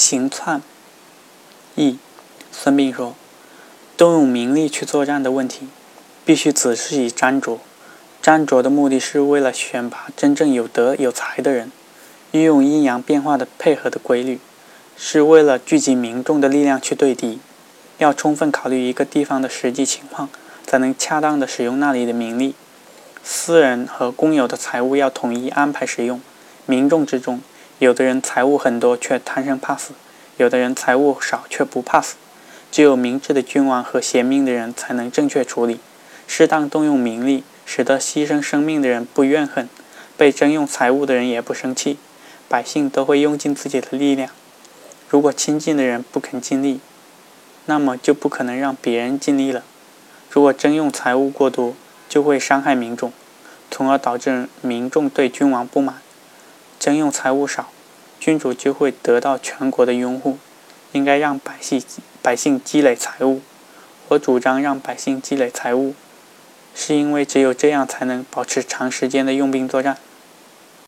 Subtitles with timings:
[0.00, 0.62] 行篡。
[1.74, 1.98] 一，
[2.50, 3.14] 孙膑说，
[3.98, 5.68] 动用名利去作战的问题，
[6.24, 7.58] 必须仔细斟酌。
[8.22, 11.70] 斟酌的目的是为了选拔真正有德有才的人，
[12.32, 14.40] 运用阴阳变化的配合的规律，
[14.96, 17.38] 是为了聚集民众的力量去对敌。
[17.98, 20.30] 要充分考虑一个地方的实际情况，
[20.66, 22.54] 才能恰当的使用那里的名利。
[23.22, 26.22] 私人和公有的财物要统一安排使用。
[26.64, 27.42] 民众之中，
[27.80, 29.94] 有的人财物很多却贪生怕死，
[30.36, 32.16] 有的人财物少却不怕死。
[32.70, 35.80] 只有明智的君王和贤明的人才能正确处理，
[36.26, 39.66] 适当动用名利，使得牺牲生命的人不怨恨，
[40.18, 41.96] 被征用财物的人也不生气。
[42.50, 44.28] 百姓都会用尽自己的力量。
[45.08, 46.80] 如果亲近的人不肯尽力，
[47.64, 49.62] 那么就不可能让别人尽力了。
[50.30, 51.74] 如果征用财物过多，
[52.10, 53.10] 就会伤害民众，
[53.70, 56.02] 从而导致民众对君王不满。
[56.78, 57.70] 征用财物少，
[58.20, 60.38] 君主就会得到全国的拥护。
[60.92, 61.80] 应该让百姓
[62.20, 63.40] 百姓积累财物。
[64.08, 65.94] 我主张让百姓积累财物，
[66.74, 69.96] 是因为只有这样才能保持长时间的用兵作战。